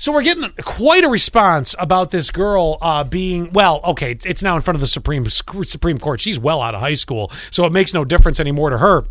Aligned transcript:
So 0.00 0.12
we're 0.12 0.22
getting 0.22 0.50
quite 0.62 1.04
a 1.04 1.10
response 1.10 1.74
about 1.78 2.10
this 2.10 2.30
girl 2.30 2.78
uh, 2.80 3.04
being 3.04 3.52
well. 3.52 3.82
Okay, 3.84 4.12
it's- 4.12 4.40
now 4.42 4.56
in 4.56 4.62
front 4.62 4.76
of 4.76 4.80
the 4.80 4.86
Supreme 4.86 5.28
Supreme 5.28 5.98
Court. 5.98 6.22
She's 6.22 6.38
well 6.38 6.62
out 6.62 6.74
of 6.74 6.80
high 6.80 6.94
school, 6.94 7.30
so 7.50 7.66
it 7.66 7.72
makes 7.72 7.92
no 7.92 8.06
difference 8.06 8.40
anymore 8.40 8.70
to 8.70 8.78
her. 8.78 9.04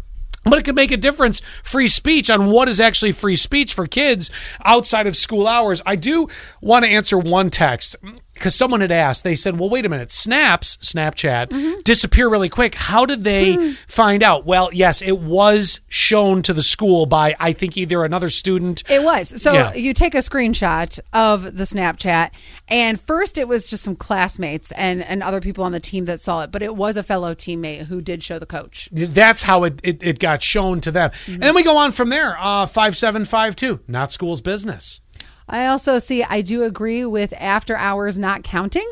But 0.46 0.57
it 0.57 0.63
could 0.63 0.73
make 0.73 0.89
a 0.89 0.97
difference, 0.97 1.44
free 1.63 1.89
speech, 1.89 2.28
on 2.31 2.47
what 2.49 2.67
is 2.67 2.79
actually 2.79 3.12
free 3.12 3.36
speech 3.36 3.75
for 3.75 3.86
kids 3.86 4.31
outside 4.65 5.05
of 5.05 5.15
school 5.15 5.47
hours. 5.47 5.79
I 5.86 5.96
do 5.96 6.28
want 6.60 6.85
to 6.85 6.90
answer 6.90 7.19
one 7.19 7.51
text 7.51 7.96
because 8.40 8.56
someone 8.56 8.81
had 8.81 8.92
asked. 8.92 9.24
They 9.24 9.35
said, 9.35 9.60
well, 9.60 9.69
wait 9.69 9.85
a 9.85 9.90
minute. 9.90 10.10
Snaps, 10.12 10.78
Snapchat, 10.78 11.49
mm-hmm. 11.49 11.81
disappear 11.81 12.29
really 12.29 12.49
quick. 12.49 12.74
How 12.74 13.06
did 13.06 13.24
they 13.24 13.56
hmm. 13.56 13.71
find 13.88 14.24
out? 14.24 14.46
Well, 14.46 14.69
yes, 14.74 15.01
it 15.01 15.19
was 15.19 15.81
shown 15.89 16.41
to 16.44 16.53
the 16.53 16.63
school 16.63 17.05
by, 17.05 17.35
I 17.39 17.53
think, 17.53 17.77
either 17.77 18.03
another 18.03 18.30
student. 18.30 18.84
It 18.89 19.03
was. 19.03 19.41
So 19.41 19.53
Yeah. 19.53 19.73
you 19.73 19.94
take 19.94 20.16
a 20.16 20.20
screenshot 20.20 20.99
of 21.13 21.57
the 21.57 21.66
Snapchat, 21.66 22.31
and 22.67 22.99
first 22.99 23.38
it 23.38 23.48
was 23.48 23.67
just 23.67 23.84
some 23.84 23.95
classmates 23.95 24.71
and, 24.71 25.03
and 25.03 25.21
other 25.21 25.41
people 25.41 25.63
on 25.63 25.73
the 25.73 25.79
team 25.79 26.05
that 26.05 26.21
saw 26.21 26.43
it, 26.43 26.51
but 26.51 26.63
it 26.63 26.76
was 26.76 26.95
a 26.98 27.03
fellow 27.03 27.35
teammate 27.35 27.87
who 27.87 28.01
did 28.01 28.23
show 28.23 28.40
the 28.40 28.45
coach. 28.45 28.90
That's 28.91 29.43
how 29.43 29.65
it, 29.65 29.79
it, 29.84 30.01
it 30.01 30.20
got 30.20 30.41
shown 30.41 30.79
to 30.81 30.91
them. 30.91 31.09
Mm-hmm. 31.09 31.34
And 31.34 31.43
then 31.43 31.55
we 31.55 31.63
go 31.63 31.77
on 31.77 31.91
from 31.91 32.09
there. 32.09 32.37
Uh, 32.40 32.65
5752, 32.65 33.81
not 33.87 34.12
school's 34.12 34.41
business. 34.41 35.01
I 35.49 35.66
also 35.66 35.99
see, 35.99 36.23
I 36.23 36.41
do 36.41 36.63
agree 36.63 37.05
with 37.05 37.34
after 37.38 37.76
hours 37.76 38.20
not 38.20 38.44
counting. 38.44 38.90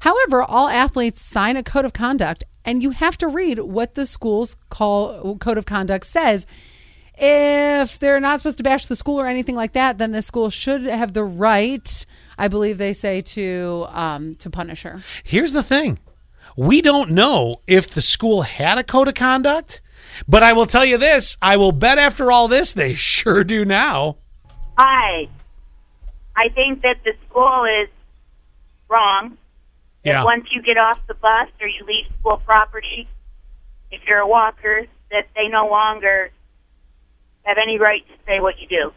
However, 0.00 0.42
all 0.42 0.68
athletes 0.68 1.20
sign 1.20 1.56
a 1.56 1.62
code 1.62 1.84
of 1.84 1.92
conduct, 1.92 2.44
and 2.64 2.82
you 2.82 2.90
have 2.90 3.18
to 3.18 3.28
read 3.28 3.58
what 3.58 3.94
the 3.94 4.06
school's 4.06 4.56
call, 4.70 5.36
code 5.38 5.58
of 5.58 5.66
conduct 5.66 6.06
says. 6.06 6.46
If 7.18 7.98
they're 7.98 8.20
not 8.20 8.40
supposed 8.40 8.58
to 8.58 8.64
bash 8.64 8.86
the 8.86 8.96
school 8.96 9.18
or 9.18 9.26
anything 9.26 9.54
like 9.54 9.72
that, 9.72 9.98
then 9.98 10.12
the 10.12 10.22
school 10.22 10.50
should 10.50 10.84
have 10.84 11.14
the 11.14 11.24
right, 11.24 12.06
I 12.36 12.48
believe 12.48 12.76
they 12.78 12.92
say, 12.92 13.22
to 13.22 13.86
um, 13.88 14.34
to 14.34 14.50
punish 14.50 14.82
her. 14.82 15.02
Here's 15.24 15.52
the 15.52 15.62
thing 15.62 15.98
we 16.56 16.82
don't 16.82 17.10
know 17.10 17.56
if 17.66 17.88
the 17.88 18.02
school 18.02 18.42
had 18.42 18.76
a 18.76 18.84
code 18.84 19.08
of 19.08 19.14
conduct, 19.14 19.80
but 20.28 20.42
I 20.42 20.52
will 20.52 20.66
tell 20.66 20.84
you 20.84 20.98
this 20.98 21.38
I 21.40 21.56
will 21.56 21.72
bet 21.72 21.98
after 21.98 22.30
all 22.30 22.48
this, 22.48 22.74
they 22.74 22.92
sure 22.92 23.44
do 23.44 23.64
now. 23.64 24.18
Hi. 24.78 25.28
I 26.36 26.48
think 26.50 26.82
that 26.82 26.98
the 27.04 27.14
school 27.28 27.64
is 27.64 27.88
wrong. 28.88 29.38
That 30.04 30.10
Yeah. 30.10 30.24
once 30.24 30.46
you 30.52 30.62
get 30.62 30.76
off 30.76 30.98
the 31.06 31.14
bus 31.14 31.48
or 31.60 31.66
you 31.66 31.84
leave 31.84 32.06
school 32.20 32.36
property, 32.44 33.08
if 33.90 34.04
you're 34.06 34.20
a 34.20 34.26
walker, 34.26 34.86
that 35.10 35.26
they 35.34 35.48
no 35.48 35.68
longer 35.68 36.30
have 37.44 37.58
any 37.58 37.78
right 37.78 38.06
to 38.06 38.14
say 38.26 38.40
what 38.40 38.58
you 38.60 38.68
do. 38.68 38.92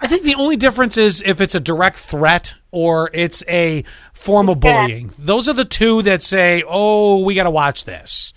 I 0.00 0.08
think 0.08 0.22
the 0.24 0.34
only 0.34 0.56
difference 0.56 0.96
is 0.96 1.22
if 1.24 1.40
it's 1.40 1.54
a 1.54 1.60
direct 1.60 1.96
threat 1.96 2.54
or 2.72 3.10
it's 3.12 3.44
a 3.46 3.84
form 4.12 4.48
of 4.48 4.58
bullying. 4.58 5.12
Those 5.18 5.48
are 5.48 5.52
the 5.52 5.64
two 5.64 6.02
that 6.02 6.22
say, 6.22 6.64
oh, 6.66 7.22
we 7.22 7.34
got 7.34 7.44
to 7.44 7.50
watch 7.50 7.84
this. 7.84 8.32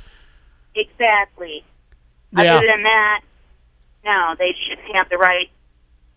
Exactly. 0.75 1.63
Yeah. 2.31 2.57
Other 2.57 2.67
than 2.67 2.83
that, 2.83 3.21
no, 4.03 4.35
they 4.37 4.53
shouldn't 4.67 4.95
have 4.95 5.09
the 5.09 5.17
right 5.17 5.49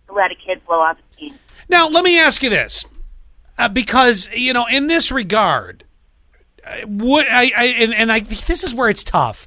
to 0.09 0.13
let 0.13 0.31
a 0.31 0.35
kid 0.35 0.61
blow 0.67 0.81
off 0.81 0.99
steam. 1.15 1.39
Now, 1.69 1.89
let 1.89 2.05
me 2.05 2.19
ask 2.19 2.43
you 2.43 2.51
this, 2.51 2.85
uh, 3.59 3.69
because 3.69 4.29
you 4.33 4.53
know, 4.53 4.67
in 4.67 4.87
this 4.87 5.11
regard, 5.13 5.85
uh, 6.65 6.87
I, 6.91 7.53
I 7.57 7.65
and, 7.79 7.95
and 7.95 8.13
I 8.13 8.21
this 8.21 8.65
is 8.65 8.75
where 8.75 8.89
it's 8.89 9.05
tough. 9.05 9.47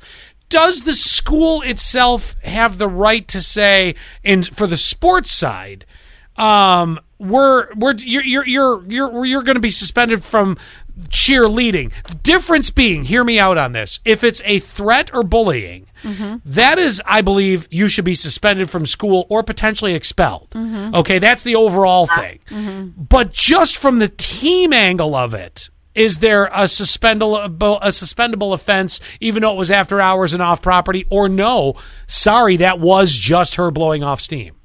Does 0.50 0.84
the 0.84 0.96
school 0.96 1.62
itself 1.62 2.36
have 2.44 2.78
the 2.78 2.90
right 2.90 3.28
to 3.30 3.42
say, 3.42 3.96
and 4.24 4.46
for 4.46 4.68
the 4.68 4.78
sports 4.78 5.32
side, 5.32 5.86
um, 6.36 7.00
we're 7.18 7.74
we're 7.74 7.96
you're 7.96 8.24
you're 8.24 8.48
you're 8.48 8.84
you're, 8.88 9.26
you're 9.26 9.44
going 9.44 9.56
to 9.56 9.62
be 9.62 9.70
suspended 9.70 10.24
from 10.24 10.58
cheerleading. 11.10 11.92
Difference 12.24 12.70
being, 12.72 13.04
hear 13.06 13.24
me 13.24 13.40
out 13.40 13.58
on 13.58 13.72
this. 13.74 14.00
If 14.06 14.24
it's 14.24 14.42
a 14.46 14.60
threat 14.60 15.12
or 15.14 15.24
bullying, 15.24 15.88
that 16.46 16.80
is, 16.80 17.02
I 17.06 17.22
believe, 17.22 17.68
you 17.72 17.88
should 17.88 18.06
be 18.06 18.16
suspended 18.16 18.70
from 18.70 18.86
school 18.86 19.26
or 19.30 19.44
potentially 19.44 19.94
expelled. 19.94 20.50
Okay, 20.56 21.20
that's 21.20 21.44
the 21.44 21.56
overall 21.56 22.08
thing. 22.08 22.40
But 22.98 23.32
just 23.34 23.78
from 23.78 24.00
the 24.00 24.10
team 24.10 24.74
angle 24.74 25.16
of 25.16 25.34
it, 25.34 25.70
is 25.94 26.20
there 26.20 26.46
a 26.46 26.64
suspendable 26.70 27.44
a 27.82 27.90
suspendable 27.90 28.54
offense, 28.54 29.02
even 29.20 29.42
though 29.42 29.52
it 29.52 29.58
was 29.58 29.70
after 29.70 30.00
hours 30.00 30.32
and 30.32 30.42
off 30.42 30.62
property, 30.62 31.06
or 31.10 31.28
no? 31.28 31.76
Sorry, 32.08 32.56
that 32.58 32.80
was 32.80 33.14
just 33.14 33.56
her 33.56 33.72
blowing 33.72 34.02
off 34.02 34.22
steam. 34.22 34.56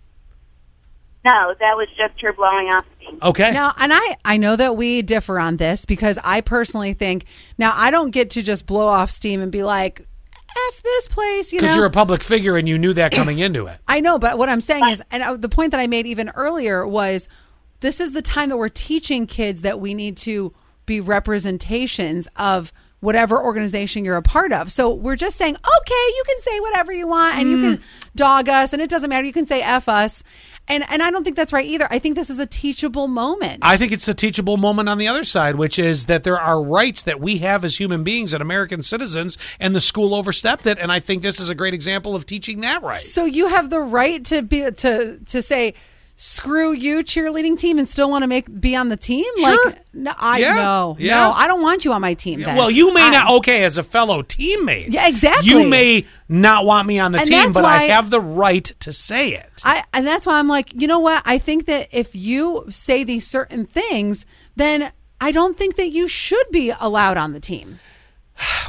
No, 1.26 1.56
that 1.58 1.76
was 1.76 1.88
just 1.96 2.20
her 2.20 2.32
blowing 2.32 2.68
off 2.68 2.84
steam. 2.98 3.18
Okay. 3.20 3.50
Now, 3.50 3.74
and 3.78 3.92
I, 3.92 4.16
I 4.24 4.36
know 4.36 4.54
that 4.54 4.76
we 4.76 5.02
differ 5.02 5.40
on 5.40 5.56
this 5.56 5.84
because 5.84 6.20
I 6.22 6.40
personally 6.40 6.92
think 6.92 7.24
now 7.58 7.72
I 7.74 7.90
don't 7.90 8.12
get 8.12 8.30
to 8.30 8.42
just 8.42 8.64
blow 8.64 8.86
off 8.86 9.10
steam 9.10 9.42
and 9.42 9.50
be 9.50 9.64
like, 9.64 10.06
F 10.68 10.82
this 10.84 11.08
place, 11.08 11.52
you 11.52 11.58
know. 11.58 11.62
Because 11.62 11.74
you're 11.74 11.84
a 11.84 11.90
public 11.90 12.22
figure 12.22 12.56
and 12.56 12.68
you 12.68 12.78
knew 12.78 12.92
that 12.92 13.10
coming 13.10 13.40
into 13.40 13.66
it. 13.66 13.80
I 13.88 13.98
know, 13.98 14.20
but 14.20 14.38
what 14.38 14.48
I'm 14.48 14.60
saying 14.60 14.86
is, 14.86 15.02
and 15.10 15.20
uh, 15.24 15.36
the 15.36 15.48
point 15.48 15.72
that 15.72 15.80
I 15.80 15.88
made 15.88 16.06
even 16.06 16.28
earlier 16.30 16.86
was 16.86 17.28
this 17.80 17.98
is 17.98 18.12
the 18.12 18.22
time 18.22 18.48
that 18.50 18.56
we're 18.56 18.68
teaching 18.68 19.26
kids 19.26 19.62
that 19.62 19.80
we 19.80 19.94
need 19.94 20.16
to 20.18 20.54
be 20.86 21.00
representations 21.00 22.28
of 22.36 22.72
whatever 23.00 23.42
organization 23.42 24.04
you're 24.04 24.16
a 24.16 24.22
part 24.22 24.52
of. 24.52 24.72
So 24.72 24.92
we're 24.92 25.16
just 25.16 25.36
saying, 25.36 25.54
okay, 25.54 25.94
you 25.94 26.22
can 26.26 26.40
say 26.40 26.60
whatever 26.60 26.92
you 26.92 27.06
want 27.06 27.38
and 27.38 27.50
you 27.50 27.60
can 27.60 27.76
mm. 27.78 27.82
dog 28.14 28.48
us 28.48 28.72
and 28.72 28.80
it 28.80 28.88
doesn't 28.88 29.10
matter. 29.10 29.26
You 29.26 29.32
can 29.32 29.46
say 29.46 29.62
F 29.62 29.88
us. 29.88 30.24
And, 30.68 30.84
and 30.88 31.00
I 31.02 31.12
don't 31.12 31.22
think 31.22 31.36
that's 31.36 31.52
right 31.52 31.64
either. 31.64 31.86
I 31.90 32.00
think 32.00 32.16
this 32.16 32.28
is 32.28 32.40
a 32.40 32.46
teachable 32.46 33.06
moment. 33.06 33.60
I 33.62 33.76
think 33.76 33.92
it's 33.92 34.08
a 34.08 34.14
teachable 34.14 34.56
moment 34.56 34.88
on 34.88 34.98
the 34.98 35.06
other 35.06 35.22
side, 35.22 35.54
which 35.54 35.78
is 35.78 36.06
that 36.06 36.24
there 36.24 36.40
are 36.40 36.60
rights 36.60 37.04
that 37.04 37.20
we 37.20 37.38
have 37.38 37.64
as 37.64 37.78
human 37.78 38.02
beings 38.02 38.32
and 38.32 38.42
American 38.42 38.82
citizens, 38.82 39.38
and 39.60 39.76
the 39.76 39.80
school 39.80 40.12
overstepped 40.12 40.66
it. 40.66 40.78
And 40.80 40.90
I 40.90 40.98
think 40.98 41.22
this 41.22 41.38
is 41.38 41.48
a 41.48 41.54
great 41.54 41.74
example 41.74 42.16
of 42.16 42.26
teaching 42.26 42.62
that 42.62 42.82
right. 42.82 42.98
So 42.98 43.24
you 43.24 43.46
have 43.46 43.70
the 43.70 43.78
right 43.78 44.24
to 44.24 44.42
be 44.42 44.68
to 44.68 45.20
to 45.20 45.42
say 45.42 45.74
screw 46.18 46.72
you 46.72 47.04
cheerleading 47.04 47.58
team 47.58 47.78
and 47.78 47.86
still 47.86 48.08
want 48.08 48.22
to 48.22 48.26
make 48.26 48.60
be 48.60 48.74
on 48.74 48.88
the 48.88 48.96
team 48.96 49.26
Sure. 49.38 49.64
like 49.66 49.82
no 49.92 50.14
I 50.18 50.38
Yeah. 50.38 50.54
no 50.54 50.96
Yeah. 50.98 51.16
no 51.20 51.32
I 51.32 51.46
don't 51.46 51.60
want 51.60 51.84
you 51.84 51.92
on 51.92 52.00
my 52.00 52.14
team 52.14 52.40
then. 52.40 52.56
Well, 52.56 52.70
you 52.70 52.92
may 52.94 53.02
I- 53.02 53.10
not, 53.10 53.30
okay, 53.38 53.64
as 53.64 53.76
a 53.76 53.82
fellow 53.82 54.22
teammate. 54.22 54.86
Yeah, 54.88 55.08
exactly. 55.08 55.48
You 55.50 55.68
may 55.68 56.06
not 56.28 56.64
want 56.64 56.88
me 56.88 56.98
on 56.98 57.12
the 57.12 57.18
And 57.18 57.28
team, 57.28 57.52
but 57.52 57.66
I 57.66 57.82
have 57.84 58.08
the 58.08 58.20
right 58.20 58.64
to 58.80 58.92
say 58.92 59.34
it. 59.34 59.60
I 59.64 59.84
and 59.92 60.06
that's 60.06 60.26
why 60.26 60.38
I'm 60.38 60.48
like, 60.48 60.72
you 60.80 60.86
know 60.86 61.00
what? 61.00 61.22
I 61.26 61.36
think 61.36 61.66
that 61.66 61.88
if 61.92 62.14
you 62.16 62.64
say 62.70 63.04
these 63.04 63.26
certain 63.26 63.66
things, 63.66 64.24
then 64.56 64.90
I 65.20 65.32
don't 65.32 65.56
think 65.58 65.76
that 65.76 65.90
you 65.90 66.08
should 66.08 66.46
be 66.50 66.72
allowed 66.80 67.18
on 67.18 67.32
the 67.34 67.40
team. 67.40 67.78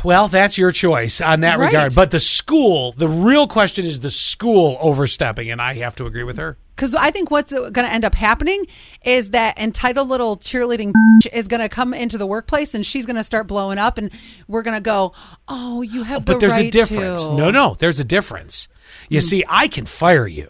Well, 0.03 0.27
that's 0.27 0.57
your 0.57 0.71
choice 0.71 1.19
on 1.21 1.41
that 1.41 1.59
Right. 1.59 1.67
regard. 1.67 1.95
But 1.95 2.11
the 2.11 2.19
school, 2.21 2.93
the 2.97 3.07
real 3.09 3.47
question 3.47 3.85
is 3.85 3.99
the 4.01 4.09
school 4.11 4.77
overstepping, 4.79 5.49
and 5.51 5.61
I 5.61 5.73
have 5.75 5.95
to 5.97 6.05
agree 6.05 6.23
with 6.23 6.37
her. 6.37 6.57
Because 6.77 6.93
I 6.93 7.09
think 7.09 7.31
what's 7.31 7.51
going 7.51 7.73
to 7.73 7.91
end 7.91 8.05
up 8.05 8.13
happening 8.13 8.67
is 9.03 9.31
that 9.31 9.57
entitled 9.57 10.07
little 10.09 10.37
cheerleading 10.37 10.91
is 11.33 11.47
going 11.47 11.59
to 11.61 11.69
come 11.69 11.91
into 11.91 12.19
the 12.19 12.27
workplace 12.27 12.75
and 12.75 12.85
she's 12.85 13.07
going 13.07 13.15
to 13.15 13.23
start 13.23 13.47
blowing 13.47 13.79
up, 13.79 13.97
and 13.97 14.11
we're 14.47 14.61
going 14.61 14.77
to 14.77 14.81
go, 14.81 15.11
"Oh, 15.47 15.81
you 15.81 16.03
have 16.03 16.25
the 16.25 16.33
But 16.33 16.39
there's 16.39 16.53
right 16.53 16.67
a 16.67 16.69
difference. 16.69 17.23
to." 17.23 17.33
No, 17.33 17.49
no, 17.49 17.75
there's 17.79 17.99
a 17.99 18.03
difference. 18.03 18.67
You 19.09 19.19
hmm. 19.19 19.25
see, 19.25 19.43
I 19.49 19.67
can 19.67 19.87
fire 19.87 20.27
you. 20.27 20.49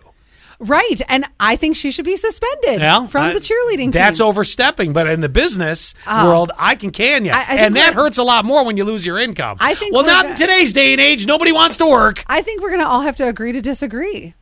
right? 0.59 1.01
And 1.07 1.25
I 1.39 1.55
think 1.55 1.77
she 1.77 1.91
should 1.91 2.03
be 2.03 2.17
suspended 2.17 2.81
Well, 2.81 3.05
from 3.05 3.27
I- 3.27 3.33
the 3.33 3.39
cheerleading. 3.39 3.94
That's 3.94 4.17
team. 4.17 4.27
overstepping, 4.27 4.91
but 4.91 5.07
in 5.07 5.21
the 5.21 5.29
business 5.29 5.94
oh. 6.05 6.27
world, 6.27 6.51
I 6.57 6.75
can 6.75 6.91
can 6.91 7.23
you, 7.23 7.31
and 7.31 7.75
that 7.77 7.94
hurts 7.94 8.17
a 8.17 8.23
lot 8.23 8.44
more 8.44 8.65
when 8.65 8.75
you 8.75 8.83
lose 8.83 9.05
your 9.05 9.17
income. 9.17 9.57
I 9.61 9.75
think 9.75 9.94
Well, 9.94 10.05
not 10.05 10.25
in 10.25 10.35
today's 10.35 10.73
day 10.73 10.91
and 10.91 10.99
age. 10.99 11.25
Nobody 11.25 11.53
wants 11.53 11.77
to 11.77 11.85
work. 11.85 12.25
I 12.27 12.41
think 12.41 12.61
we're 12.61 12.69
going 12.69 12.81
to 12.81 12.88
all 12.88 13.01
have 13.01 13.15
to 13.17 13.27
agree 13.27 13.53
to 13.53 13.61
disagree. 13.61 14.33